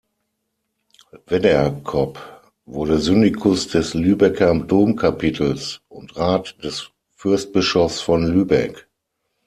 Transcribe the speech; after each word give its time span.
Wedderkop 1.27 2.41
wurde 2.65 2.97
Syndikus 2.99 3.67
des 3.67 3.93
Lübecker 3.93 4.55
Domkapitels 4.57 5.81
und 5.89 6.17
Rat 6.17 6.55
des 6.63 6.89
Fürstbischofs 7.15 8.01
von 8.01 8.25
Lübeck. 8.25 8.87